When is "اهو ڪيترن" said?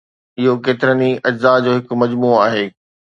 0.39-0.99